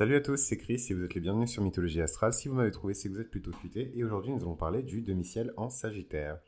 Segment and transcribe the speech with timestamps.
[0.00, 2.32] Salut à tous, c'est Chris et vous êtes les bienvenus sur Mythologie Astrale.
[2.32, 3.92] Si vous m'avez trouvé, c'est que vous êtes plutôt futé.
[3.94, 6.38] Et aujourd'hui, nous allons parler du demi-ciel en Sagittaire.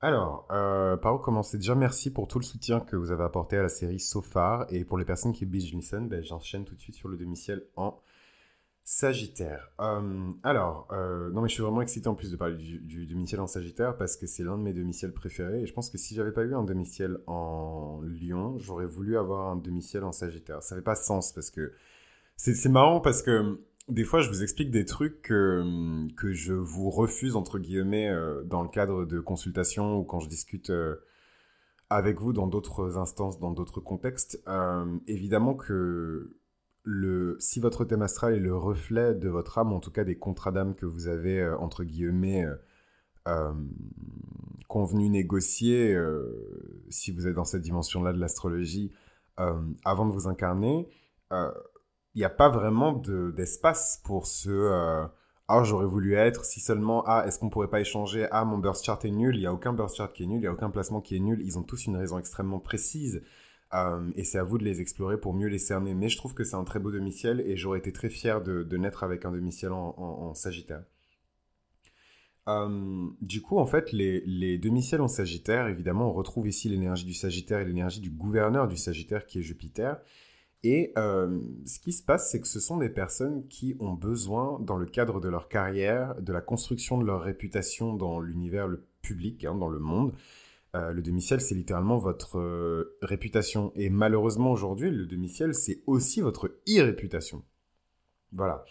[0.00, 1.58] Alors, euh, par où commencer?
[1.58, 4.24] Déjà, merci pour tout le soutien que vous avez apporté à la série So
[4.70, 7.62] Et pour les personnes qui binge listen, ben, j'enchaîne tout de suite sur le demi-ciel
[7.76, 8.00] en
[8.84, 9.70] Sagittaire.
[9.78, 13.42] Euh, alors, euh, non mais je suis vraiment excité en plus de parler du, demi-ciel
[13.42, 16.14] en Sagittaire parce que c'est l'un de mes demi-ciels préférés et je pense que si
[16.14, 20.62] j'avais pas eu un demi-ciel en Lion, j'aurais voulu avoir un demi-ciel en Sagittaire.
[20.62, 21.74] Ça n'avait pas sens parce que
[22.42, 25.62] c'est marrant parce que des fois, je vous explique des trucs que,
[26.16, 30.28] que je vous refuse, entre guillemets, euh, dans le cadre de consultations ou quand je
[30.28, 30.96] discute euh,
[31.88, 34.42] avec vous dans d'autres instances, dans d'autres contextes.
[34.48, 36.36] Euh, évidemment que
[36.82, 40.18] le, si votre thème astral est le reflet de votre âme, en tout cas des
[40.18, 42.44] contrats d'âme que vous avez, entre guillemets,
[44.66, 45.96] convenus, négociés,
[46.88, 48.90] si vous êtes dans cette dimension-là de l'astrologie,
[49.36, 50.88] avant de vous incarner,
[52.14, 55.06] il n'y a pas vraiment d'espace pour ce euh,
[55.48, 58.84] ah j'aurais voulu être si seulement ah est-ce qu'on pourrait pas échanger ah mon burst
[58.84, 60.52] chart est nul il y a aucun burst chart qui est nul il y a
[60.52, 63.22] aucun placement qui est nul ils ont tous une raison extrêmement précise.
[63.74, 65.94] Euh, et c'est à vous de les explorer pour mieux les cerner.
[65.94, 68.76] Mais je trouve que c'est un très beau demi-ciel et j'aurais été très fier de,
[68.76, 70.84] naître avec un demi-ciel en, Sagittaire.
[72.48, 74.60] Euh, du coup, en fait, les, les
[74.98, 79.26] en Sagittaire, évidemment, on retrouve ici l'énergie du Sagittaire et l'énergie du gouverneur du Sagittaire
[79.26, 80.00] qui est Jupiter.
[80.64, 84.60] Et euh, ce qui se passe, c'est que ce sont des personnes qui ont besoin,
[84.60, 88.86] dans le cadre de leur carrière, de la construction de leur réputation dans l'univers le
[89.02, 90.12] public, hein, dans le monde.
[90.76, 93.72] Euh, le demi-ciel, c'est littéralement votre euh, réputation.
[93.74, 97.42] Et malheureusement, aujourd'hui, le demi-ciel, c'est aussi votre e-réputation.
[98.32, 98.64] Voilà.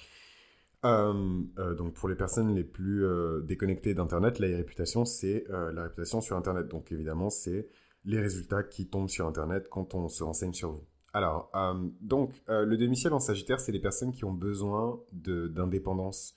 [0.83, 3.05] donc pour les personnes les plus
[3.43, 6.67] déconnectées d'Internet, la e-réputation, c'est la réputation sur Internet.
[6.67, 7.69] Donc évidemment, c'est
[8.05, 10.87] les résultats qui tombent sur Internet quand on se renseigne sur vous.
[11.13, 16.35] Alors, euh, donc, euh, le demi-ciel en Sagittaire, c'est les personnes qui ont besoin d'indépendance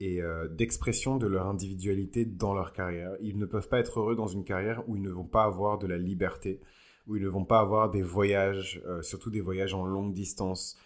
[0.00, 3.12] et euh, d'expression de leur individualité dans leur carrière.
[3.20, 5.78] Ils ne peuvent pas être heureux dans une carrière où ils ne vont pas avoir
[5.78, 6.60] de la liberté,
[7.06, 10.78] où ils ne vont pas avoir des voyages, surtout des voyages en longue distance,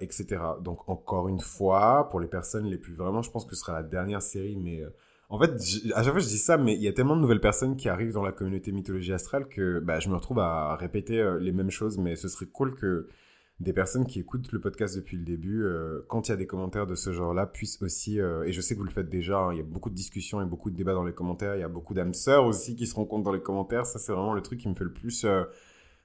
[0.00, 0.40] etc.
[0.62, 3.72] Donc, encore une fois, pour les personnes les plus vraiment, je pense que ce sera
[3.72, 4.82] la dernière série, mais
[5.34, 5.50] en fait,
[5.94, 7.88] à chaque fois je dis ça, mais il y a tellement de nouvelles personnes qui
[7.88, 11.50] arrivent dans la communauté mythologie astrale que bah, je me retrouve à répéter euh, les
[11.50, 13.08] mêmes choses, mais ce serait cool que
[13.58, 16.46] des personnes qui écoutent le podcast depuis le début, euh, quand il y a des
[16.46, 19.38] commentaires de ce genre-là, puissent aussi, euh, et je sais que vous le faites déjà,
[19.38, 21.60] hein, il y a beaucoup de discussions et beaucoup de débats dans les commentaires, il
[21.60, 24.34] y a beaucoup d'âmes sœurs aussi qui se rencontrent dans les commentaires, ça c'est vraiment
[24.34, 25.26] le truc qui me fait le plus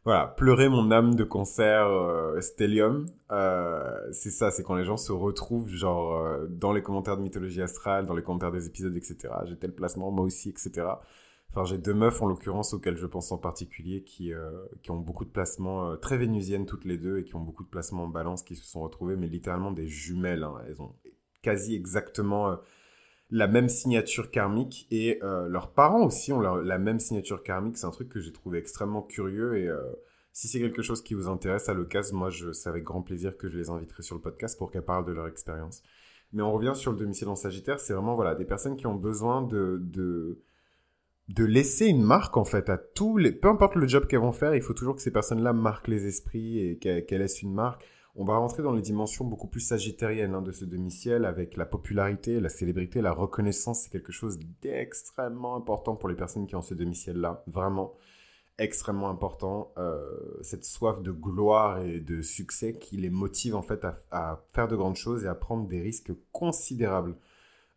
[0.05, 3.05] voilà, pleurer mon âme de concert euh, Stellium.
[3.31, 7.21] Euh, c'est ça, c'est quand les gens se retrouvent genre euh, dans les commentaires de
[7.21, 9.17] mythologie astrale, dans les commentaires des épisodes, etc.
[9.45, 10.87] J'ai tel placement, moi aussi, etc.
[11.51, 14.31] Enfin, j'ai deux meufs en l'occurrence auxquelles je pense en particulier qui,
[14.83, 17.69] qui ont beaucoup de placements très vénusiennes toutes les deux et qui ont beaucoup de
[17.69, 20.43] placements en balance qui se sont retrouvés, mais littéralement des jumelles.
[20.43, 20.53] Hein.
[20.67, 20.93] Elles ont
[21.41, 22.55] quasi exactement
[23.31, 27.77] la même signature karmique et euh, leurs parents aussi ont la même signature karmique.
[27.77, 29.79] C'est un truc que j'ai trouvé extrêmement curieux et euh,
[30.33, 33.37] si c'est quelque chose qui vous intéresse à l'occasion, moi je, c'est avec grand plaisir
[33.37, 35.83] que je les inviterai sur le podcast pour qu'elles parlent de leur expérience.
[36.33, 38.95] Mais on revient sur le domicile en Sagittaire, c'est vraiment voilà des personnes qui ont
[38.95, 40.41] besoin de, de
[41.27, 44.31] de laisser une marque en fait à tous les peu importe le job qu'elles vont
[44.31, 47.85] faire, il faut toujours que ces personnes-là marquent les esprits et qu'elles laissent une marque
[48.19, 51.65] on va rentrer dans les dimensions beaucoup plus sagittariennes hein, de ce demi-ciel avec la
[51.65, 53.83] popularité, la célébrité, la reconnaissance.
[53.83, 57.45] C'est quelque chose d'extrêmement important pour les personnes qui ont ce demi-ciel-là.
[57.47, 57.93] Vraiment
[58.57, 59.71] extrêmement important.
[59.77, 60.01] Euh,
[60.41, 64.75] cette soif de gloire et de succès qui les motive en fait à, faire de
[64.75, 67.15] grandes choses et à prendre des risques considérables.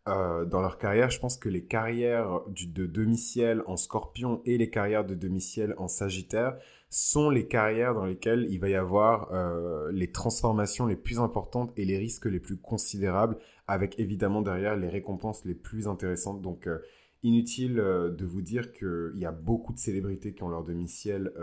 [0.09, 4.69] Euh, dans leur carrière, je pense que les carrières de demi-ciel en scorpion et les
[4.69, 6.57] carrières de demi-ciel en sagittaire
[6.93, 11.73] sont les carrières dans lesquelles il va y avoir euh, les transformations les plus importantes
[11.75, 13.37] et les risques les plus considérables,
[13.67, 16.43] avec évidemment derrière les récompenses les plus intéressantes.
[16.43, 16.77] Donc, euh,
[17.23, 21.33] inutile euh, de vous dire qu'il y a beaucoup de célébrités qui ont leur demi-ciel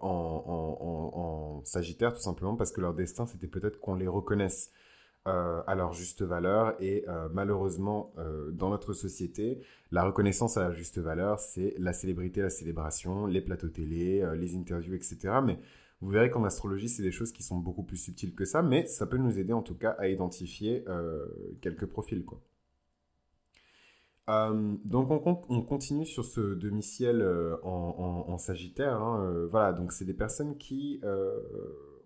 [0.00, 4.70] en, Sagittaire, tout simplement parce que leur destin, c'était peut-être qu'on les reconnaisse.
[5.26, 6.74] Euh, à leur juste valeur.
[6.80, 9.60] Et euh, malheureusement, euh, dans notre société,
[9.90, 14.56] la reconnaissance à la juste valeur, c'est la célébrité, la célébration, les plateaux télé, les
[14.56, 15.40] interviews, etc.
[15.44, 15.58] Mais
[16.00, 18.86] vous verrez qu'en astrologie, c'est des choses qui sont beaucoup plus subtiles que ça, mais
[18.86, 20.84] ça peut nous aider en tout cas à identifier
[21.60, 22.24] quelques profils.
[22.24, 22.40] Quoi.
[24.84, 27.26] donc on, continue sur ce demi-ciel
[27.64, 29.02] en, Sagittaire.
[29.02, 31.02] Hein, voilà, donc c'est des personnes qui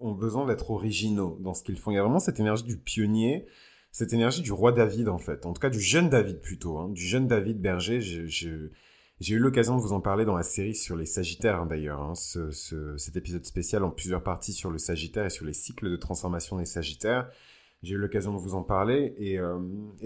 [0.02, 1.90] ont besoin d'être originaux dans ce qu'ils font.
[1.90, 3.46] Il y a vraiment cette énergie du pionnier,
[3.90, 6.88] cette énergie du roi David en fait, en tout cas du jeune David plutôt, hein.
[6.90, 8.00] du jeune David Berger.
[8.00, 12.00] J'ai eu l'occasion de vous en parler dans la série sur les Sagittaires, hein, d'ailleurs.
[12.00, 15.96] Hein, cet épisode spécial en plusieurs parties sur le Sagittaire et sur les cycles de
[15.96, 17.30] transformation des Sagittaires.
[17.82, 19.58] J'ai eu l'occasion de vous en parler et, euh,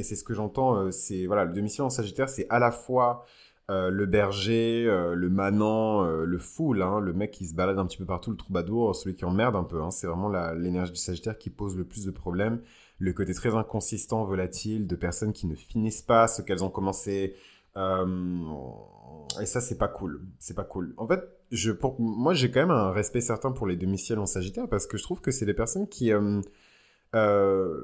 [0.02, 0.76] c'est ce que j'entends.
[0.76, 3.26] Euh, c'est voilà, le demi-ciel en Sagittaire, c'est à la fois
[3.70, 7.98] euh, le berger, le manant, le foule, hein, le mec qui se balade un petit
[7.98, 9.80] peu partout, le troubadour, celui qui emmerde un peu.
[9.90, 12.60] c'est vraiment l'énergie du Sagittaire qui pose le plus de problèmes.
[12.98, 17.34] Le côté très inconsistant, volatile, de personnes qui ne finissent pas ce qu'elles ont commencé.
[19.40, 20.22] Et ça, c'est pas cool.
[20.38, 20.94] C'est pas cool.
[20.96, 24.26] En fait, je, pour, moi, j'ai quand même un respect certain pour les demi-ciels en
[24.26, 26.40] Sagittaire parce que je trouve que c'est des personnes qui, euh,
[27.14, 27.74] euh,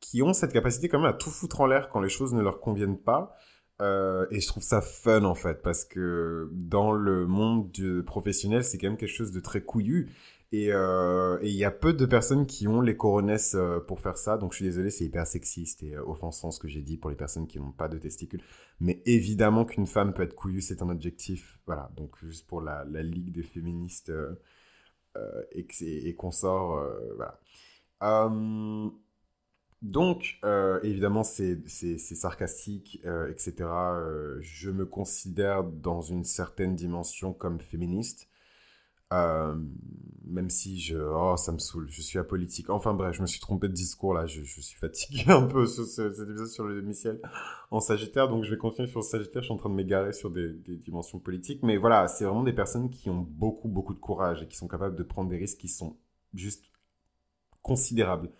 [0.00, 2.42] qui ont cette capacité quand même à tout foutre en l'air quand les choses ne
[2.42, 3.36] leur conviennent pas.
[3.80, 7.70] Euh, et je trouve ça fun en fait parce que dans le monde
[8.04, 10.10] professionnel, c'est quand même quelque chose de très couillu.
[10.54, 14.16] Euh, et il y a peu de personnes qui ont les coronesses euh, pour faire
[14.16, 14.38] ça.
[14.38, 17.16] Donc je suis désolé, c'est hyper sexiste et offensant ce que j'ai dit pour les
[17.16, 18.42] personnes qui n'ont pas de testicules.
[18.80, 21.60] Mais évidemment qu'une femme peut être couillue, c'est un objectif.
[21.66, 24.12] Voilà, donc juste pour la, la Ligue des féministes
[25.52, 26.82] et, et consorts.
[27.16, 27.40] voilà.
[29.82, 30.38] Donc,
[30.82, 31.66] évidemment, c'est
[31.98, 33.54] sarcastique, etc.
[34.40, 38.28] je me considère dans une certaine dimension comme féministe.
[39.12, 39.54] Euh,
[40.26, 42.68] même si je, oh, ça me saoule, je suis apolitique.
[42.68, 45.64] Enfin bref, je me suis trompé de discours là, je, je suis fatigué un peu
[45.66, 47.18] sur ce, cet épisode sur le demi-ciel
[47.70, 50.12] en Sagittaire, donc je vais continuer sur le Sagittaire, je suis en train de m'égarer
[50.12, 53.94] sur des, des, dimensions politiques, mais voilà, c'est vraiment des personnes qui ont beaucoup, beaucoup
[53.94, 55.96] de courage et qui sont capables de prendre des risques qui sont
[56.34, 56.66] juste
[57.62, 58.30] considérables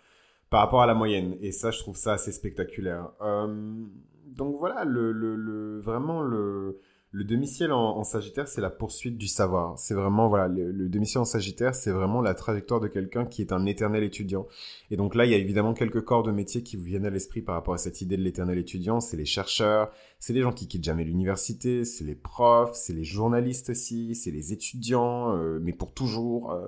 [0.49, 3.11] par rapport à la moyenne, et ça, je trouve ça assez spectaculaire.
[3.21, 3.85] Euh,
[4.27, 6.79] donc voilà, le, le, le vraiment le
[7.11, 9.79] le demi-ciel en, Sagittaire, c'est la poursuite du savoir.
[9.79, 13.51] C'est vraiment, voilà, le, demi-ciel en Sagittaire, c'est vraiment la trajectoire de quelqu'un qui est
[13.51, 14.45] un éternel étudiant.
[14.91, 17.09] Et donc là, il y a évidemment quelques corps de métier qui vous viennent à
[17.09, 18.99] l'esprit par rapport à cette idée de l'éternel étudiant.
[18.99, 23.03] C'est les chercheurs, c'est les gens qui quittent jamais l'université, c'est les profs, c'est les
[23.03, 26.51] journalistes aussi, c'est les étudiants, euh, mais pour toujours.
[26.51, 26.67] Euh,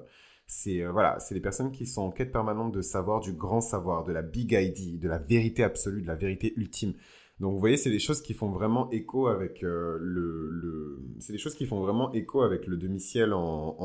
[0.51, 3.61] c'est euh, voilà, c'est les personnes qui sont en quête permanente de savoir, du grand
[3.61, 6.93] savoir, de la big idea, de la vérité absolue, de la vérité ultime.
[7.39, 11.39] Donc vous voyez, c'est des choses qui font vraiment écho avec euh, le, c'est des
[11.39, 13.77] choses qui font vraiment écho avec le demi-ciel en,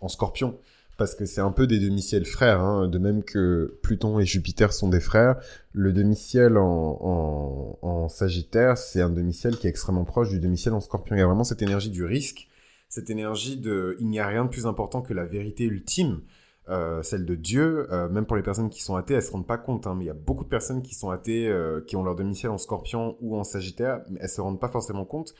[0.00, 0.58] en, Scorpion,
[0.96, 2.88] parce que c'est un peu des demi-ciels frères, hein.
[2.88, 5.36] de même que Pluton et Jupiter sont des frères.
[5.72, 10.80] Le demi-ciel en, en, Sagittaire, c'est un demi-ciel qui est extrêmement proche du demi-ciel en
[10.80, 11.16] Scorpion.
[11.16, 12.48] Il y a vraiment cette énergie du risque,
[12.92, 16.20] cette énergie de, il n'y a rien de plus important que la vérité ultime.
[16.68, 19.46] Euh, celle de Dieu, euh, même pour les personnes qui sont athées, elles se rendent
[19.46, 19.86] pas compte.
[19.86, 22.16] Hein, mais il y a beaucoup de personnes qui sont athées, euh, qui ont leur
[22.16, 25.32] domicile en Scorpion ou en Sagittaire, mais elles se rendent pas forcément compte.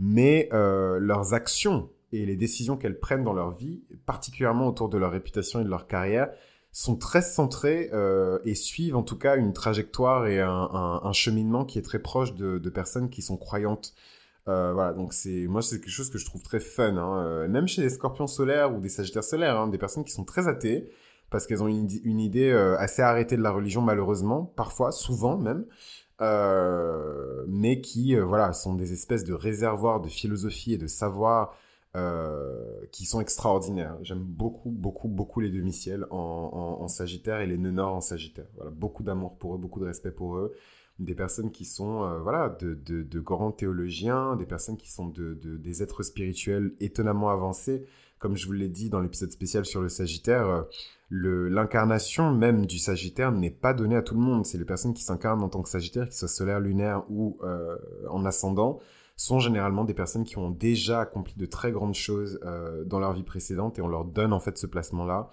[0.00, 5.12] Mais leurs actions et les décisions qu'elles prennent dans leur vie, particulièrement autour de leur
[5.12, 6.30] réputation et de leur carrière,
[6.72, 7.90] sont très centrées
[8.44, 12.70] et suivent en tout cas une trajectoire et un, cheminement qui est très proche de
[12.70, 13.94] personnes qui sont croyantes.
[14.46, 17.24] Euh, voilà, donc c'est moi c'est quelque chose que je trouve très fun, hein.
[17.24, 20.24] euh, même chez les Scorpions solaires ou des Sagittaires solaires, hein, des personnes qui sont
[20.24, 20.90] très athées
[21.30, 25.38] parce qu'elles ont une, une idée euh, assez arrêtée de la religion malheureusement, parfois, souvent
[25.38, 25.64] même,
[27.48, 31.56] mais qui voilà sont des espèces de réservoirs de philosophie et de savoir
[32.92, 33.96] qui sont extraordinaires.
[34.02, 38.46] J'aime beaucoup, beaucoup, beaucoup les demi-ciels en, Sagittaire et les nœuds nord en Sagittaire.
[38.56, 40.54] Voilà, beaucoup d'amour pour eux, beaucoup de respect pour eux
[40.98, 45.34] des personnes qui sont euh, voilà de, de, grands théologiens, des personnes qui sont de,
[45.34, 47.86] des êtres spirituels étonnamment avancés.
[48.18, 52.78] Comme je vous l'ai dit dans l'épisode spécial sur le Sagittaire, euh, l'incarnation même du
[52.78, 54.46] Sagittaire n'est pas donnée à tout le monde.
[54.46, 57.76] C'est les personnes qui s'incarnent en tant que Sagittaire, qu'ils soient solaire, lunaire ou euh,
[58.08, 58.78] en ascendant,
[59.16, 62.40] sont généralement des personnes qui ont déjà accompli de très grandes choses
[62.86, 65.30] dans leur vie précédente et on leur donne en fait ce placement-là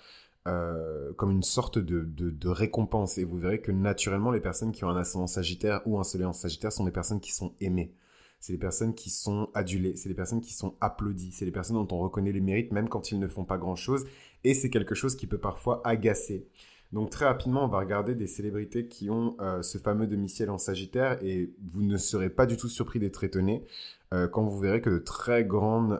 [0.47, 3.19] euh, comme une sorte de, récompense.
[3.19, 6.25] Et vous verrez que naturellement, les personnes qui ont un ascendant sagittaire ou un soleil
[6.25, 7.93] en sagittaire sont des personnes qui sont aimées.
[8.39, 11.75] C'est des personnes qui sont adulées, c'est des personnes qui sont applaudies, c'est des personnes
[11.75, 14.05] dont on reconnaît les mérites même quand ils ne font pas grand-chose.
[14.43, 16.47] Et c'est quelque chose qui peut parfois agacer.
[16.91, 20.57] Donc très rapidement, on va regarder des célébrités qui ont euh, ce fameux demi-ciel en
[20.57, 23.63] Sagittaire et vous ne serez pas du tout surpris d'être étonné
[24.11, 25.99] euh, quand vous verrez que de très grandes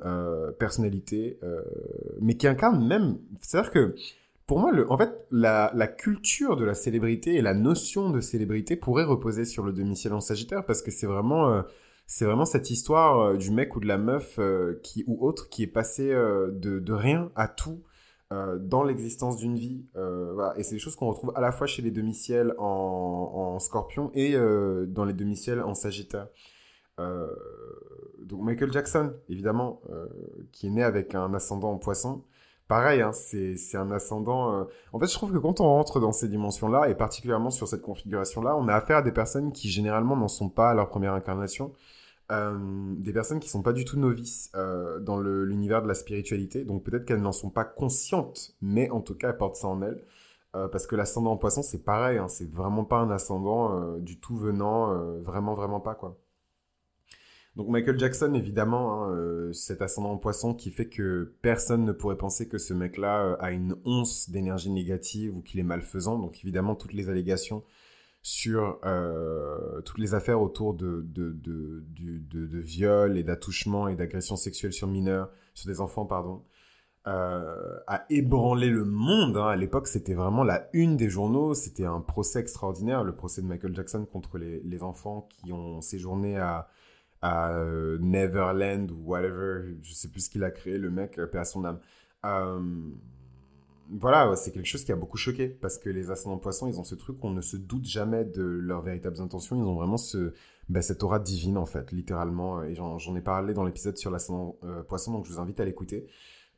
[0.57, 1.39] personnalités,
[2.19, 3.95] mais qui incarnent même, c'est-à-dire que
[4.51, 9.05] pour moi, en fait, la, culture de la célébrité et la notion de célébrité pourrait
[9.05, 11.61] reposer sur le demi-ciel en Sagittaire parce que c'est vraiment, euh,
[12.19, 15.63] vraiment cette histoire euh, du mec ou de la meuf euh, qui ou autre qui
[15.63, 17.81] est passé de, de, rien à tout
[18.29, 19.85] dans l'existence d'une vie.
[20.57, 24.11] Et c'est des choses qu'on retrouve à la fois chez les demi-ciels en, en, Scorpion
[24.13, 26.27] et dans les demi-ciels en Sagittaire.
[26.97, 29.81] donc Michael Jackson, évidemment,
[30.51, 32.25] qui est né avec un ascendant en Poisson
[32.71, 34.55] pareil, hein, c'est un ascendant.
[34.55, 34.63] Euh,
[34.93, 37.81] en fait, je trouve que quand on rentre dans ces dimensions-là, et particulièrement sur cette
[37.81, 41.13] configuration-là, on a affaire à des personnes qui généralement n'en sont pas à leur première
[41.13, 41.73] incarnation.
[42.31, 42.57] euh,
[42.97, 46.63] des personnes qui sont pas du tout novices euh, dans l'univers de la spiritualité.
[46.63, 49.81] Donc peut-être qu'elles n'en sont pas conscientes, mais en tout cas elles portent ça en
[49.81, 50.01] elles.
[50.53, 54.35] Parce que l'ascendant en poisson, c'est pareil, hein, c'est vraiment pas un ascendant du tout
[54.37, 56.17] venant, vraiment, vraiment pas, quoi.
[57.57, 62.17] Donc Michael Jackson, évidemment, hein, cet ascendant en poisson qui fait que personne ne pourrait
[62.17, 66.17] penser que ce mec-là a une once d'énergie négative ou qu'il est malfaisant.
[66.17, 67.63] Donc évidemment, toutes les allégations
[68.23, 73.95] sur euh, toutes les affaires autour de, de, de, de, de viol et d'attouchement et
[73.95, 76.43] d'agression sexuelle sur mineurs, sur des enfants, pardon,
[77.07, 79.37] euh, a ébranlé le monde.
[79.37, 79.47] Hein.
[79.47, 81.53] À l'époque, c'était vraiment la une des journaux.
[81.55, 86.37] C'était un procès extraordinaire, le procès de Michael Jackson contre les enfants qui ont séjourné
[86.37, 86.69] à,
[87.21, 89.75] à euh, Neverland ou whatever.
[89.81, 91.79] Je sais plus ce qu'il a créé, le mec, paix à son âme.
[92.25, 92.59] Euh,
[93.99, 96.83] voilà, c'est quelque chose qui a beaucoup choqué parce que les ascendants poissons, ils ont
[96.83, 99.57] ce truc, on ne se doute jamais de leurs véritables intentions.
[99.57, 99.97] Ils ont vraiment
[100.69, 102.63] bah, cette aura divine en fait, littéralement.
[102.63, 105.65] Et j'en ai parlé dans l'épisode sur l'ascendant euh, poisson, donc je vous invite à
[105.65, 106.07] l'écouter.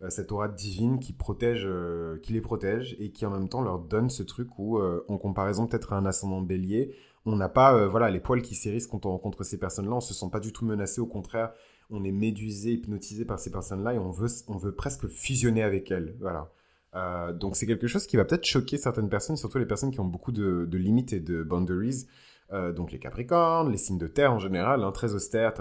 [0.03, 3.63] Euh, cette aura divine qui protège, euh, qui les protège et qui en même temps
[3.63, 7.87] leur donne ce truc où, en comparaison peut-être à un ascendant bélier, on n'a pas,
[7.87, 9.93] voilà, les poils qui s'érissent quand on rencontre ces personnes-là.
[9.93, 11.53] On se sent pas du tout menacé, au contraire,
[11.89, 15.91] on est médusé, hypnotisé par ces personnes-là et on veut, on veut presque fusionner avec
[15.91, 16.15] elles.
[16.19, 16.51] Voilà.
[16.95, 19.99] Euh, donc c'est quelque chose qui va peut-être choquer certaines personnes, surtout les personnes qui
[19.99, 22.07] ont beaucoup de, limites et de boundaries.
[22.51, 25.53] Euh, donc les Capricornes, les signes de terre en général, hein, très austères.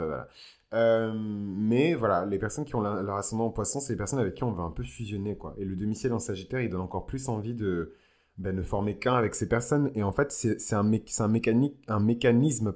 [0.74, 4.34] Euh, mais voilà, les personnes qui ont leur ascendant en poisson, c'est les personnes avec
[4.34, 5.36] qui on va un peu fusionner.
[5.36, 5.54] quoi.
[5.58, 7.94] Et le demi-ciel en Sagittaire, il donne encore plus envie de
[8.42, 9.90] ben, ne former qu'un avec ces personnes.
[9.94, 12.72] Et en fait, c'est un, mécanisme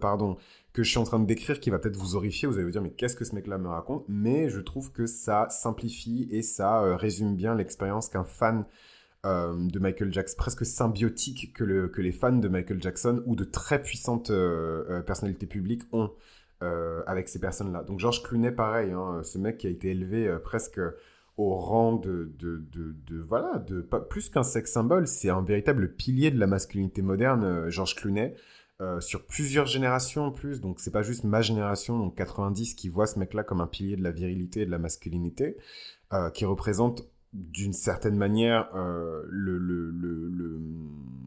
[0.72, 2.46] que je suis en train de décrire qui va peut-être vous horrifier.
[2.46, 4.04] Vous allez vous dire, mais qu'est-ce que ce mec-là me raconte?
[4.08, 8.64] Mais je trouve que ça simplifie et ça euh, résume bien l'expérience qu'un fan
[9.24, 13.34] euh, de Michael Jackson, presque symbiotique que, le, que les fans de Michael Jackson ou
[13.34, 16.12] de très puissantes euh, personnalités publiques ont
[17.06, 17.82] avec ces personnes-là.
[17.82, 20.80] Donc George Clooney, pareil, hein, ce mec qui a été élevé presque
[21.36, 25.94] au rang de, de, de, voilà, de pas plus qu'un sex symbole, c'est un véritable
[25.94, 28.34] pilier de la masculinité moderne, George Clooney.
[28.82, 30.60] Euh, sur plusieurs générations en plus.
[30.60, 33.96] Donc, c'est pas juste ma génération, donc 90, qui voit ce mec-là comme un pilier
[33.96, 35.56] de la virilité et de la masculinité,
[36.12, 40.60] euh, qui représente d'une certaine manière euh, le, le, le,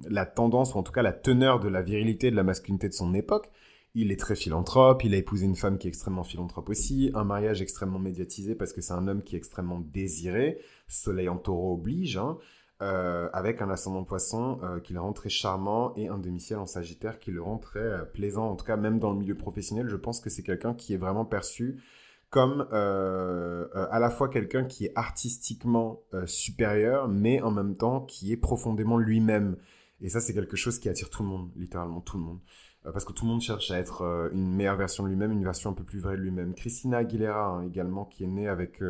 [0.07, 2.87] la tendance, ou en tout cas la teneur de la virilité et de la masculinité
[2.87, 3.49] de son époque.
[3.95, 7.23] Il est très philanthrope, il a épousé une femme qui est extrêmement philanthrope aussi, un
[7.23, 11.73] mariage extrêmement médiatisé parce que c'est un homme qui est extrêmement désiré, soleil en taureau
[11.73, 12.37] oblige, hein.
[12.81, 16.65] Euh, avec un ascendant poisson euh, qui le rend très charmant et un demi-ciel en
[16.65, 18.49] sagittaire qui le rend très euh, plaisant.
[18.49, 20.97] En tout cas, même dans le milieu professionnel, je pense que c'est quelqu'un qui est
[20.97, 21.83] vraiment perçu
[22.29, 28.37] comme à la fois quelqu'un qui est artistiquement supérieur, mais en même temps qui est
[28.37, 29.57] profondément lui-même.
[29.99, 32.39] Et ça, c'est quelque chose qui attire tout le monde, littéralement tout le monde.
[32.83, 35.71] Parce que tout le monde cherche à être une meilleure version de lui-même, une version
[35.71, 36.53] un peu plus vraie de lui-même.
[36.53, 38.81] Christina Aguilera, hein, également, qui est née avec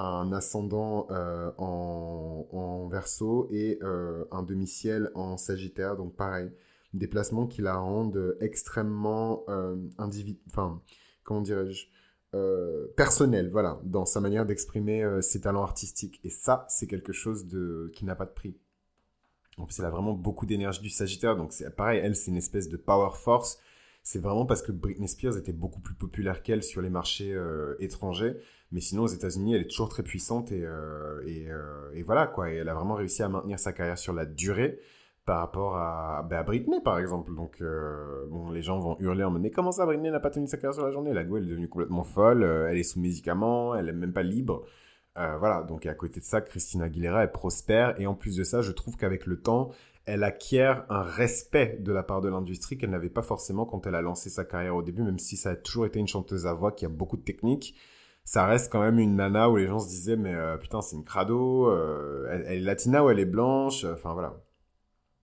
[0.00, 5.96] un ascendant euh, en, en, verso et euh, un demi-ciel en sagittaire.
[5.96, 6.50] Donc pareil,
[6.94, 9.76] des placements qui la rendent extrêmement euh,
[10.48, 10.82] enfin,
[11.24, 11.86] comment dirais-je,
[12.34, 16.20] euh, personnel, voilà, dans sa manière d'exprimer ses talents artistiques.
[16.24, 17.46] Et ça, c'est quelque chose
[17.92, 18.56] qui n'a pas de prix.
[19.58, 22.36] En plus, elle a vraiment beaucoup d'énergie du Sagittaire, donc c'est pareil, elle, c'est une
[22.36, 23.58] espèce de power force.
[24.02, 27.36] C'est vraiment parce que Britney Spears était beaucoup plus populaire qu'elle sur les marchés
[27.78, 28.36] étrangers
[28.70, 32.50] mais sinon, aux États-Unis, elle est toujours très puissante et, euh, euh, et, voilà, quoi.
[32.50, 34.78] Et elle a vraiment réussi à maintenir sa carrière sur la durée
[35.24, 37.34] par rapport à, bah, Britney, par exemple.
[37.34, 40.30] Donc, euh, bon, les gens vont hurler en mode Mais comment ça, Britney n'a pas
[40.30, 41.14] tenu sa carrière sur la journée?
[41.14, 44.22] La go, elle est devenue complètement folle, elle est sous médicaments, elle n'est même pas
[44.22, 44.64] libre.
[45.38, 48.00] Voilà, donc à côté de ça, Christina Aguilera, elle prospère.
[48.00, 49.70] Et en plus de ça, je trouve qu'avec le temps,
[50.04, 53.94] elle acquiert un respect de la part de l'industrie qu'elle n'avait pas forcément quand elle
[53.94, 56.52] a lancé sa carrière au début, même si ça a toujours été une chanteuse à
[56.54, 57.74] voix qui a beaucoup de techniques
[58.28, 60.96] ça reste quand même une nana où les gens se disaient mais euh, putain c'est
[60.96, 64.44] une crado, euh, elle, est latina ou elle est blanche, enfin voilà.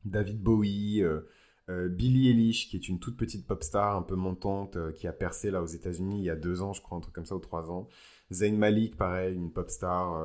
[0.05, 4.91] David Bowie, euh, Billie Eilish qui est une toute petite pop star un peu montante
[4.93, 7.13] qui a percé là aux États-Unis il y a deux ans je crois un truc
[7.13, 7.87] comme ça ou trois ans.
[8.31, 10.19] Zayn Malik pareil une pop star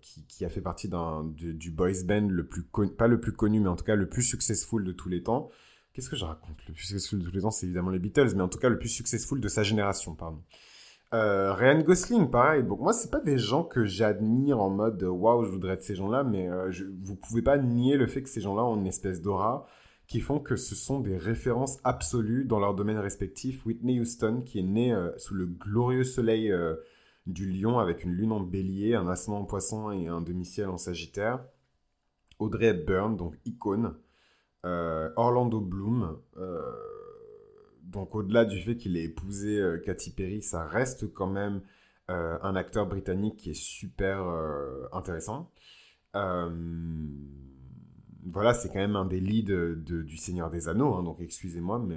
[0.00, 0.90] qui, qui, a fait partie
[1.34, 2.64] du, boys band le plus
[2.96, 5.50] pas le plus connu mais en tout cas le plus successful de tous les temps.
[5.92, 7.50] Qu'est-ce que je raconte Le plus successful de tous les temps?
[7.50, 10.42] C'est évidemment les Beatles mais en tout cas le plus successful de sa génération pardon.
[11.12, 12.62] Euh, Ryan Gosling, pareil.
[12.62, 15.96] Bon, moi, c'est pas des gens que j'admire en mode waouh, je voudrais être ces
[15.96, 18.86] gens-là, mais euh, je, vous pouvez pas nier le fait que ces gens-là ont une
[18.86, 19.66] espèce d'aura
[20.06, 23.64] qui font que ce sont des références absolues dans leur domaine respectif.
[23.64, 26.74] Whitney Houston, qui est née euh, sous le glorieux soleil euh,
[27.32, 30.76] du lion avec une lune en bélier, un ascendant en poisson et un demi-ciel en
[30.76, 31.44] sagittaire.
[32.38, 33.94] Audrey Hepburn, donc icône.
[34.62, 36.18] Orlando Bloom
[37.82, 41.60] donc au-delà du fait qu'il ait épousé Katy Perry, ça reste quand même
[42.08, 44.24] un acteur britannique qui est super
[44.92, 45.50] intéressant.
[46.14, 46.54] voilà,
[48.54, 51.96] c'est quand même un des leads du Seigneur des Anneaux, hein, donc excusez-moi, mais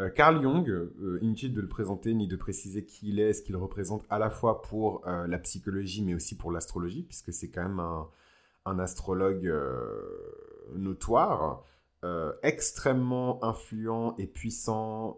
[0.00, 3.42] euh, Carl Jung, euh, inutile de le présenter ni de préciser qui il est, ce
[3.42, 7.50] qu'il représente à la fois pour euh, la psychologie mais aussi pour l'astrologie, puisque c'est
[7.50, 8.08] quand même un,
[8.78, 9.50] astrologue
[10.74, 11.64] notoire,
[12.42, 15.16] extrêmement influent et puissant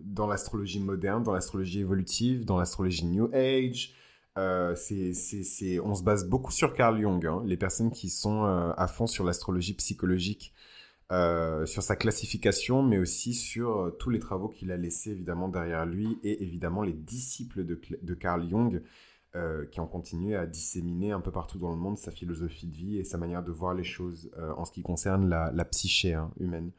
[0.00, 3.94] dans l'astrologie moderne, dans l'astrologie évolutive, dans l'astrologie New Age.
[4.36, 7.24] on se base beaucoup sur Carl Jung.
[7.24, 7.40] Hein.
[7.46, 10.52] Les personnes qui sont à fond sur l'astrologie psychologique
[11.12, 15.48] euh, sur sa classification, mais aussi sur euh, tous les travaux qu'il a laissés évidemment
[15.48, 18.82] derrière lui et évidemment les disciples de, de Carl Jung
[19.36, 22.74] euh, qui ont continué à disséminer un peu partout dans le monde sa philosophie de
[22.74, 26.32] vie et sa manière de voir les choses en ce qui concerne la, psyché hein,
[26.40, 26.72] humaine.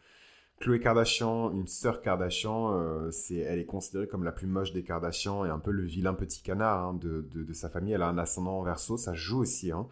[0.60, 5.46] Chloé Kardashian, une sœur Kardashian, c'est, elle est considérée comme la plus moche des Kardashians
[5.46, 7.93] et un peu le vilain petit canard hein, de, sa famille.
[7.93, 9.72] Elle a un ascendant en verso, ça joue aussi.
[9.72, 9.88] Hein.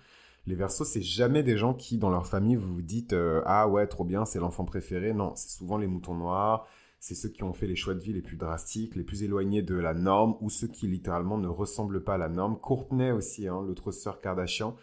[0.48, 3.68] Les versos, c'est jamais des gens qui, dans leur famille, vous vous dites euh, Ah
[3.68, 5.14] ouais, trop bien, c'est l'enfant préféré.
[5.14, 6.68] Non, c'est souvent les moutons noirs,
[7.00, 9.64] c'est ceux qui ont fait les choix de vie les plus drastiques, les plus éloignés
[9.64, 12.60] de la norme, ou ceux qui littéralement ne ressemblent pas à la norme.
[12.60, 14.76] Courtenay aussi, hein, l'autre sœur Kardashian,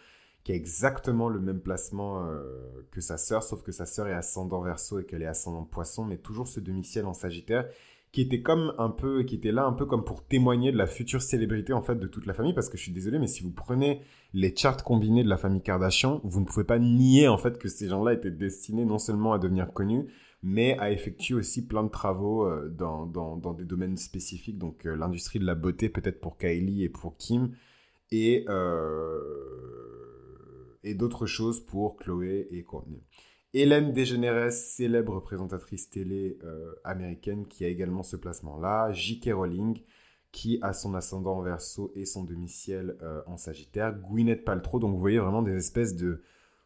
[0.43, 4.13] qui a exactement le même placement euh, que sa sœur, sauf que sa sœur est
[4.13, 7.69] ascendant verso et qu'elle est ascendant poisson, mais toujours ce demi-ciel en sagittaire
[8.13, 10.85] qui était comme un peu, qui était là un peu comme pour témoigner de la
[10.85, 13.41] future célébrité en fait de toute la famille, parce que je suis désolé, mais si
[13.41, 14.01] vous prenez
[14.33, 17.67] les charts combinés de la famille Kardashian, vous ne pouvez pas nier en fait que
[17.67, 20.07] ces gens-là étaient destinés non seulement à devenir connus,
[20.41, 24.95] mais à effectuer aussi plein de travaux euh, dans, dans, des domaines spécifiques, donc euh,
[24.95, 27.55] l'industrie de la beauté peut-être pour Kylie et pour Kim,
[28.11, 29.19] et, euh,
[30.83, 33.03] et d'autres choses pour Chloé et Courtney.
[33.53, 36.39] Hélène DeGeneres, célèbre présentatrice télé
[36.83, 38.91] américaine, qui a également ce placement-là.
[38.93, 39.29] J.K.
[39.31, 39.79] Rowling,
[40.33, 43.93] qui a son ascendant en verso et son demi-ciel euh, en sagittaire.
[43.93, 46.21] Gwyneth Paltrow, donc vous voyez vraiment des espèces de...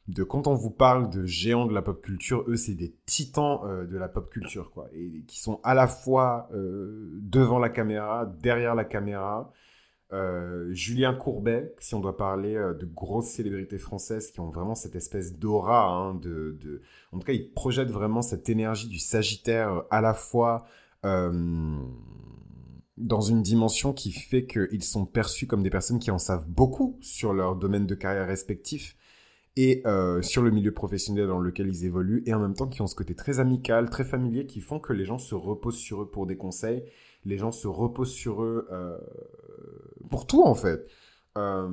[0.08, 3.60] de quand on vous parle de géants de la pop culture, eux, c'est des titans
[3.66, 4.88] euh, de la pop culture, quoi.
[4.94, 9.54] Et qui sont à la fois devant la caméra, derrière la caméra,
[10.14, 14.74] euh, Julien Courbet, si on doit parler euh, de grosses célébrités françaises qui ont vraiment
[14.74, 19.00] cette espèce d'aura, hein, de, de, en tout cas, ils projettent vraiment cette énergie du
[19.00, 20.66] Sagittaire euh, à la fois
[22.98, 26.98] dans une dimension qui fait qu'ils sont perçus comme des personnes qui en savent beaucoup
[27.02, 28.96] sur leur domaine de carrière respectif
[29.56, 29.84] et
[30.22, 32.94] sur le milieu professionnel dans lequel ils évoluent, et en même temps qui ont ce
[32.94, 36.28] côté très amical, très familier, qui font que les gens se reposent sur eux pour
[36.28, 36.84] des conseils,
[37.26, 38.68] les gens se reposent sur eux
[40.10, 40.88] pour tout en fait.
[41.38, 41.68] Euh,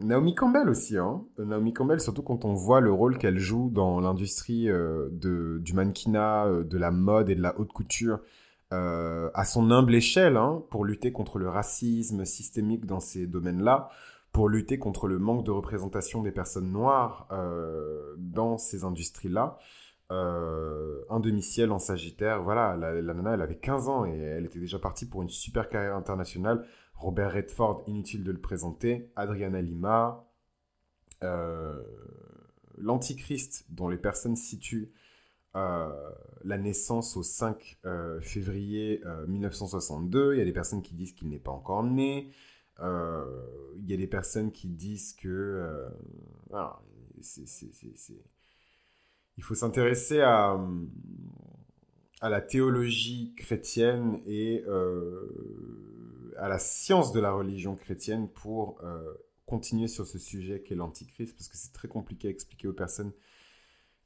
[0.00, 1.22] Naomi Campbell aussi, hein.
[1.38, 6.46] Naomi Campbell, surtout quand on voit le rôle qu'elle joue dans l'industrie euh, du mannequinat,
[6.46, 8.20] euh, de la mode et de la haute couture,
[8.70, 13.88] à son humble échelle, hein, pour lutter contre le racisme systémique dans ces domaines-là,
[14.32, 17.28] pour lutter contre le manque de représentation des personnes noires
[18.18, 19.58] dans ces industries-là.
[20.10, 24.60] un demi-ciel en Sagittaire, voilà, la, la, nana, elle avait 15 ans et elle était
[24.60, 26.66] déjà partie pour une super carrière internationale
[26.98, 30.28] Robert Redford, inutile de le présenter, Adriana Lima,
[31.22, 31.80] euh,
[32.76, 35.07] l'Antichrist, dont les personnes situent euh,
[36.44, 40.34] la naissance au 5 euh, février 1962.
[40.34, 42.30] Il y a des personnes qui disent qu'il n'est pas encore né.
[42.80, 45.86] il y a des personnes qui disent que...
[49.36, 50.58] Il faut s'intéresser à,
[52.22, 54.64] la théologie chrétienne et
[56.38, 59.14] à la science de la religion chrétienne pour euh,
[59.46, 63.12] continuer sur ce sujet qu'est l'antichrist, parce que c'est très compliqué à expliquer aux personnes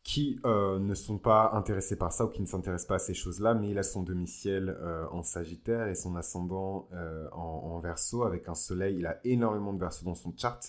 [0.02, 3.14] qui euh, ne sont pas intéressées par ça ou qui ne s'intéressent pas à ces
[3.14, 6.88] choses-là, mais il a son demi-ciel euh, en Sagittaire et son ascendant
[7.32, 8.96] en, en, Verseau avec un soleil.
[8.98, 10.60] Il a énormément de Verseau dans son chart.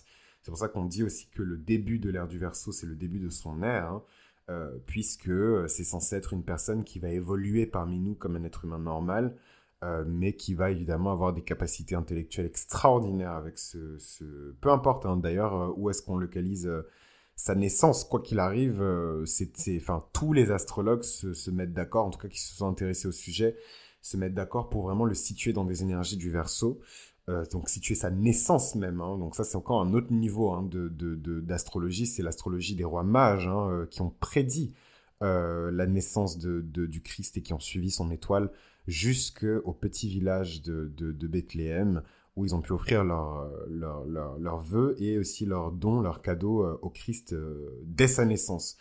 [0.42, 2.96] C'est pour ça qu'on dit aussi que le début de l'ère du Verseau, c'est le
[2.96, 4.02] début de son ère,
[4.48, 5.32] hein, puisque
[5.68, 9.36] c'est censé être une personne qui va évoluer parmi nous comme un être humain normal,
[9.84, 13.98] euh, mais qui va évidemment avoir des capacités intellectuelles extraordinaires avec ce...
[14.62, 16.88] Peu importe hein, d'ailleurs euh, où est-ce qu'on localise euh,
[17.36, 18.84] sa naissance, quoi qu'il arrive,
[19.26, 22.68] c'est, enfin, tous les astrologues se, se mettent d'accord, en tout cas qui se sont
[22.68, 23.58] intéressés au sujet,
[24.02, 26.80] se mettent d'accord pour vraiment le situer dans des énergies du verso.
[27.52, 29.02] donc situer sa naissance même.
[29.02, 29.18] Hein.
[29.18, 33.04] Donc ça c'est encore un autre niveau hein, de, de, d'astrologie, c'est l'astrologie des rois
[33.04, 34.74] mages hein, qui ont prédit
[35.22, 38.52] la naissance du Christ et qui ont suivi son étoile
[38.88, 42.04] jusqu'au petit village de, Bethléem,
[42.36, 46.64] où ils ont pu offrir leurs leur, leur, vœux et aussi leurs dons, leurs cadeaux
[46.64, 48.78] euh, au Christ euh, dès sa naissance.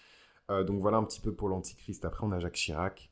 [0.66, 2.04] donc voilà un petit peu pour l'Antichrist.
[2.04, 3.10] Après, on a Jacques Chirac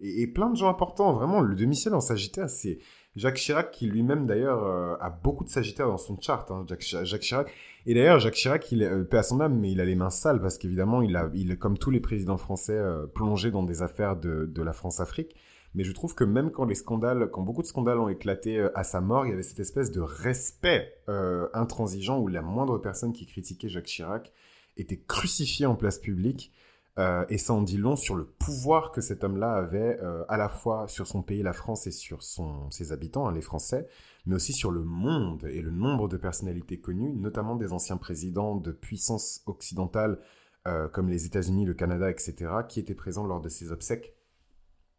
[0.00, 1.12] et, plein de gens importants.
[1.12, 2.78] Vraiment, le demi-ciel en Sagittaire, c'est
[3.14, 4.64] Jacques Chirac qui lui-même d'ailleurs
[5.02, 6.50] a beaucoup de Sagittaire dans son chart.
[6.50, 7.52] Hein, Jacques, Chirac.
[7.84, 10.08] Et d'ailleurs, Jacques Chirac, il est paix à son âme, mais il a les mains
[10.08, 12.80] sales parce qu'évidemment, il a, comme tous les présidents français,
[13.14, 15.36] plongé dans des affaires de, de la France-Afrique.
[15.76, 18.70] Mais je trouve que même quand les scandales, quand beaucoup de scandales ont éclaté euh,
[18.74, 22.78] à sa mort, il y avait cette espèce de respect euh, intransigeant où la moindre
[22.78, 24.32] personne qui critiquait Jacques Chirac
[24.78, 26.50] était crucifiée en place publique.
[26.98, 30.48] Euh, et ça en dit long sur le pouvoir que cet homme-là avait à la
[30.48, 33.86] fois sur son pays, la France, et sur son, ses habitants, hein, les Français,
[34.24, 38.56] mais aussi sur le monde et le nombre de personnalités connues, notamment des anciens présidents
[38.56, 40.18] de puissances occidentales
[40.92, 42.34] comme les États-Unis, le Canada, etc.,
[42.68, 44.15] qui étaient présents lors de ses obsèques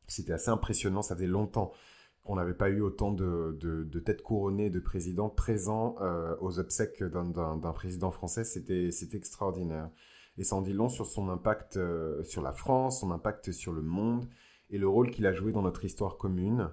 [0.08, 1.72] c'était assez impressionnant, ça faisait longtemps
[2.28, 7.02] qu'on n'avait pas eu autant de, de, têtes couronnées de présidents présents euh, aux obsèques
[7.02, 8.44] d'un président français.
[8.44, 9.90] C'était extraordinaire.
[10.38, 13.72] Et ça en dit long sur son impact euh, sur la France, son impact sur
[13.72, 14.28] le monde
[14.70, 16.70] et le rôle qu'il a joué dans notre histoire commune.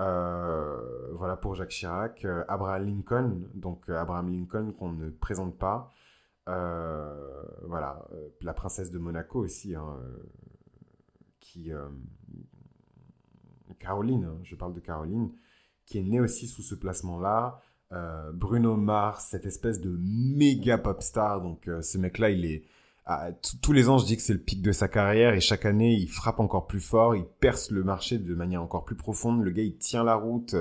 [0.00, 2.26] Euh, voilà pour Jacques Chirac.
[2.48, 5.90] Abraham Lincoln, donc Abraham Lincoln qu'on ne présente pas.
[6.46, 8.08] voilà,
[8.40, 9.98] la princesse de Monaco aussi, hein,
[11.38, 11.70] qui,
[13.78, 15.30] Caroline, hein, je parle de Caroline,
[15.84, 17.60] qui est née aussi sous ce placement-là.
[17.92, 21.40] Euh, Bruno Mars, cette espèce de méga pop star.
[21.40, 22.64] Donc euh, ce mec-là, il est
[23.62, 25.94] tous les ans, je dis que c'est le pic de sa carrière et chaque année,
[25.94, 29.44] il frappe encore plus fort, il perce le marché de manière encore plus profonde.
[29.44, 30.56] Le gars, il tient la route.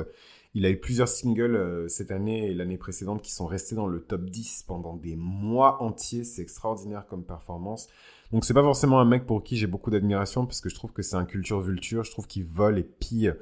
[0.53, 3.87] Il a eu plusieurs singles euh, cette année et l'année précédente qui sont restés dans
[3.87, 6.23] le top 10 pendant des mois entiers.
[6.23, 7.89] C'est extraordinaire comme performance.
[8.31, 10.91] Donc c'est pas forcément un mec pour qui j'ai beaucoup d'admiration parce que je trouve
[10.91, 12.03] que c'est un culture vulture.
[12.03, 13.33] Je trouve qu'il vole et pille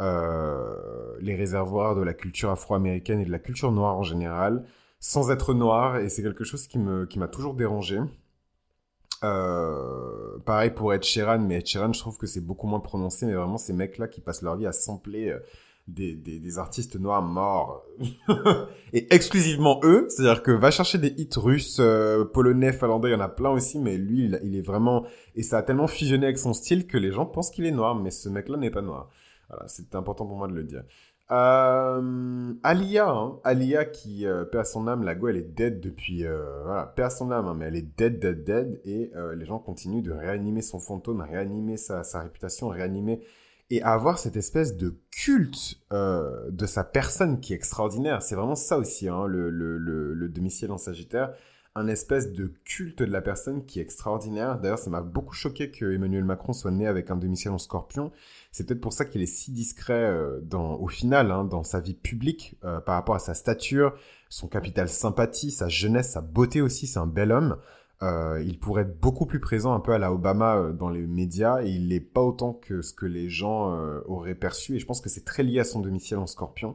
[0.00, 0.74] euh,
[1.20, 4.64] les réservoirs de la culture afro-américaine et de la culture noire en général
[4.98, 8.00] sans être noir et c'est quelque chose qui me qui m'a toujours dérangé.
[9.24, 13.26] Euh, pareil pour Ed Sheeran, mais Ed Sheeran, je trouve que c'est beaucoup moins prononcé,
[13.26, 15.36] mais vraiment ces mecs-là qui passent leur vie à sampler
[15.88, 17.84] des, des, artistes noirs morts.
[18.92, 23.16] et exclusivement eux, c'est-à-dire que va chercher des hits russes, euh, polonais, finlandais, il y
[23.16, 25.04] en a plein aussi, mais lui, il, est vraiment...
[25.34, 27.94] Et ça a tellement fusionné avec son style que les gens pensent qu'il est noir,
[27.94, 29.10] mais ce mec-là n'est pas noir.
[29.48, 30.84] Voilà, c'est important pour moi de le dire.
[31.32, 36.26] Euh, Alia, hein, Alia qui, euh, à son âme, la go, elle est dead depuis...
[36.26, 39.46] Euh, voilà, à son âme, hein, mais elle est dead, dead, dead, et euh, les
[39.46, 43.22] gens continuent de réanimer son fantôme, réanimer sa, sa réputation, réanimer
[43.72, 48.20] et avoir cette espèce de culte euh, de sa personne qui est extraordinaire.
[48.20, 51.32] C'est vraiment ça aussi, hein, le, le, le, domicile en Sagittaire.
[51.74, 54.60] Un espèce de culte de la personne qui est extraordinaire.
[54.60, 58.12] D'ailleurs, ça m'a beaucoup choqué que Emmanuel Macron soit né avec un domicile en scorpion.
[58.50, 61.94] C'est peut-être pour ça qu'il est si discret euh, au final, hein, dans sa vie
[61.94, 63.94] publique, euh, par rapport à sa stature,
[64.28, 66.86] son capital sympathie, sa jeunesse, sa beauté aussi.
[66.86, 67.56] C'est un bel homme.
[68.02, 71.06] Euh, il pourrait être beaucoup plus présent un peu à la Obama euh, dans les
[71.06, 74.80] médias et il n'est pas autant que ce que les gens euh, auraient perçu et
[74.80, 76.74] je pense que c'est très lié à son domicile en scorpion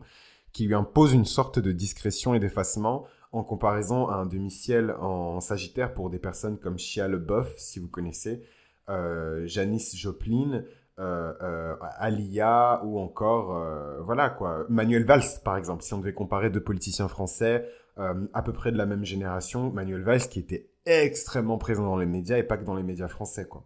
[0.53, 5.41] qui lui impose une sorte de discrétion et d'effacement en comparaison à un domicile en
[5.41, 8.41] sagittaire pour des personnes comme Shia LeBeouf si vous connaissez,
[8.87, 10.63] Janice Joplin,
[10.97, 13.61] Alia ou encore
[14.03, 15.83] voilà quoi Manuel Valls par exemple.
[15.83, 20.03] Si on devait comparer deux politiciens français à peu près de la même génération Manuel
[20.03, 23.47] Valls qui était extrêmement présent dans les médias et pas que dans les médias français,
[23.47, 23.65] quoi.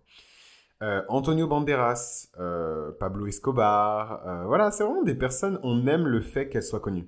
[0.82, 6.22] Euh, Antonio Banderas, euh, Pablo Escobar, euh, voilà, c'est vraiment des personnes, on aime le
[6.22, 7.08] fait qu'elles soient connues.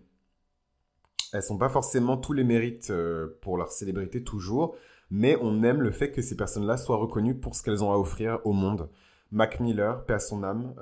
[1.34, 2.94] Elles sont pas forcément tous les mérites
[3.42, 4.76] pour leur célébrité toujours,
[5.10, 7.98] mais on aime le fait que ces personnes-là soient reconnues pour ce qu'elles ont à
[7.98, 8.90] offrir au monde.
[9.32, 10.76] Mac Miller, paix à son âme,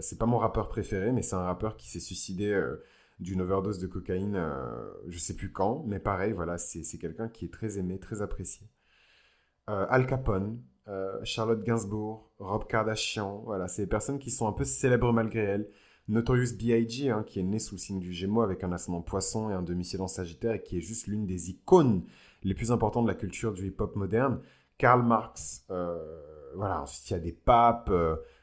[0.00, 2.60] c'est pas mon rappeur préféré, mais c'est un rappeur qui s'est suicidé
[3.22, 7.46] d'une overdose de cocaïne, euh, je sais plus quand, mais pareil, voilà, c'est quelqu'un qui
[7.46, 8.66] est très aimé, très apprécié.
[9.70, 14.52] Euh, Al Capone, euh, Charlotte Gainsbourg, Rob Kardashian, voilà, c'est des personnes qui sont un
[14.52, 15.68] peu célèbres malgré elles.
[16.08, 19.50] Notorious B.I.G., hein, qui est né sous le signe du Gémeaux avec un ascendant poisson
[19.50, 22.02] et un demi-ciel en Sagittaire et qui est juste l'une des icônes
[22.42, 24.40] les plus importantes de la culture du hip-hop moderne.
[24.78, 27.92] Karl Marx, voilà, ensuite il y a des papes,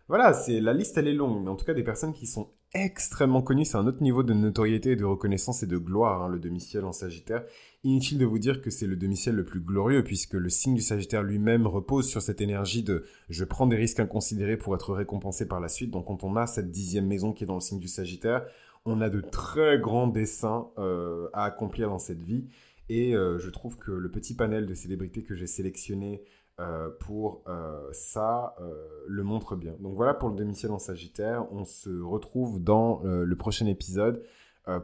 [0.07, 2.49] voilà, c'est la liste elle est longue, mais en tout cas des personnes qui sont
[2.73, 3.65] extrêmement connu.
[3.65, 6.91] C'est un autre niveau de notoriété, de reconnaissance et de gloire, hein, le demi-ciel en
[6.91, 7.43] Sagittaire.
[7.83, 10.81] Inutile de vous dire que c'est le demi-ciel le plus glorieux, puisque le signe du
[10.81, 15.47] Sagittaire lui-même repose sur cette énergie de je prends des risques inconsidérés pour être récompensé
[15.47, 15.91] par la suite.
[15.91, 18.45] Donc quand on a cette dixième maison qui est dans le signe du Sagittaire,
[18.85, 22.45] on a de très grands dessins euh, à accomplir dans cette vie.
[22.89, 26.23] Et euh, je trouve que le petit panel de célébrités que j'ai sélectionné
[26.59, 28.73] euh, pour euh, ça euh,
[29.07, 29.75] le montre bien.
[29.79, 31.45] Donc voilà pour le demi-ciel en Sagittaire.
[31.53, 34.23] On se retrouve dans le prochain épisode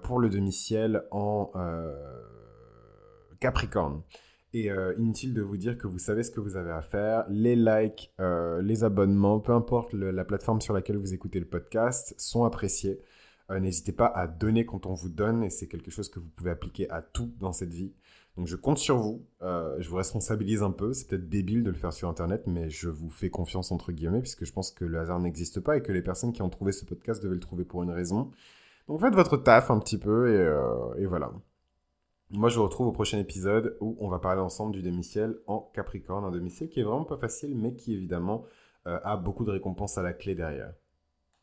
[0.02, 1.52] pour le demi-ciel en
[3.40, 4.02] Capricorne.
[4.54, 7.26] Et inutile de vous dire que vous savez ce que vous avez à faire.
[7.30, 12.46] Les likes, les abonnements, peu importe la plateforme sur laquelle vous écoutez le podcast, sont
[12.46, 13.02] appréciés.
[13.50, 16.52] N'hésitez pas à donner quand on vous donne et c'est quelque chose que vous pouvez
[16.52, 17.94] appliquer à tout dans cette vie.
[18.38, 21.78] Donc je compte sur vous, je vous responsabilise un peu, c'est peut-être débile de le
[21.78, 25.00] faire sur Internet, mais je vous fais confiance entre guillemets, puisque je pense que le
[25.00, 27.64] hasard n'existe pas et que les personnes qui ont trouvé ce podcast devaient le trouver
[27.64, 28.32] pour une raison.
[28.90, 31.32] Donc faites votre taf un petit peu et, et voilà.
[32.32, 35.60] Moi, je vous retrouve au prochain épisode où on va parler ensemble du demi-ciel en
[35.74, 38.46] Capricorne, un demi-ciel qui est vraiment pas facile, mais qui évidemment
[38.88, 40.74] euh, a beaucoup de récompenses à la clé derrière.